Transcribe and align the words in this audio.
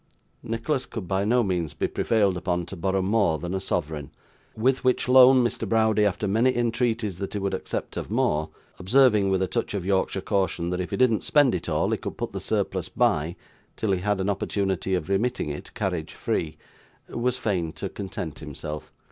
Nicholas 0.41 0.87
could 0.87 1.07
by 1.07 1.23
no 1.23 1.43
means 1.43 1.75
be 1.75 1.87
prevailed 1.87 2.35
upon 2.35 2.65
to 2.65 2.75
borrow 2.75 3.03
more 3.03 3.37
than 3.37 3.53
a 3.53 3.59
sovereign, 3.59 4.09
with 4.57 4.83
which 4.83 5.07
loan 5.07 5.43
Mr. 5.43 5.69
Browdie, 5.69 6.05
after 6.07 6.27
many 6.27 6.57
entreaties 6.57 7.19
that 7.19 7.33
he 7.33 7.39
would 7.39 7.53
accept 7.53 7.95
of 7.97 8.09
more 8.09 8.49
(observing, 8.79 9.29
with 9.29 9.43
a 9.43 9.47
touch 9.47 9.75
of 9.75 9.85
Yorkshire 9.85 10.19
caution, 10.21 10.71
that 10.71 10.81
if 10.81 10.89
he 10.89 10.97
didn't 10.97 11.23
spend 11.23 11.53
it 11.53 11.69
all, 11.69 11.91
he 11.91 11.99
could 11.99 12.17
put 12.17 12.31
the 12.31 12.39
surplus 12.39 12.89
by, 12.89 13.35
till 13.77 13.91
he 13.91 13.99
had 13.99 14.19
an 14.19 14.27
opportunity 14.27 14.95
of 14.95 15.07
remitting 15.07 15.49
it 15.51 15.71
carriage 15.75 16.15
free), 16.15 16.57
was 17.07 17.37
fain 17.37 17.71
to 17.71 17.87
content 17.87 18.39
himself. 18.39 18.91